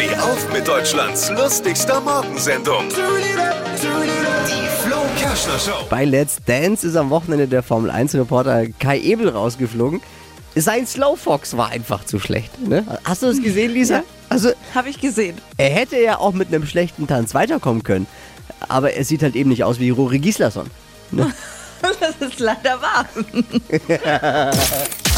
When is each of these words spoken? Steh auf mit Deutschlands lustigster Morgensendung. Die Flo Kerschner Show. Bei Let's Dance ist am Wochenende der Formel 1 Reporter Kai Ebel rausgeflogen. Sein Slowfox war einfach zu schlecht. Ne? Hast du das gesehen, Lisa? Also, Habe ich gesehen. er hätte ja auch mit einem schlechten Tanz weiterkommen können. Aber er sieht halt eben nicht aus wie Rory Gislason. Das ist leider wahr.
Steh 0.00 0.16
auf 0.16 0.50
mit 0.50 0.66
Deutschlands 0.66 1.28
lustigster 1.28 2.00
Morgensendung. 2.00 2.88
Die 2.88 4.68
Flo 4.82 4.96
Kerschner 5.18 5.58
Show. 5.58 5.84
Bei 5.90 6.06
Let's 6.06 6.38
Dance 6.46 6.86
ist 6.86 6.96
am 6.96 7.10
Wochenende 7.10 7.46
der 7.46 7.62
Formel 7.62 7.90
1 7.90 8.14
Reporter 8.14 8.64
Kai 8.78 8.98
Ebel 8.98 9.28
rausgeflogen. 9.28 10.00
Sein 10.54 10.86
Slowfox 10.86 11.54
war 11.58 11.68
einfach 11.68 12.04
zu 12.06 12.18
schlecht. 12.18 12.66
Ne? 12.66 12.86
Hast 13.04 13.22
du 13.22 13.26
das 13.26 13.42
gesehen, 13.42 13.72
Lisa? 13.74 14.02
Also, 14.30 14.52
Habe 14.74 14.88
ich 14.88 14.98
gesehen. 15.02 15.36
er 15.58 15.68
hätte 15.68 15.98
ja 16.00 16.16
auch 16.16 16.32
mit 16.32 16.48
einem 16.48 16.66
schlechten 16.66 17.06
Tanz 17.06 17.34
weiterkommen 17.34 17.82
können. 17.82 18.06
Aber 18.70 18.94
er 18.94 19.04
sieht 19.04 19.22
halt 19.22 19.36
eben 19.36 19.50
nicht 19.50 19.64
aus 19.64 19.80
wie 19.80 19.90
Rory 19.90 20.18
Gislason. 20.18 20.70
Das 21.82 22.28
ist 22.28 22.38
leider 22.38 22.78
wahr. 22.82 23.06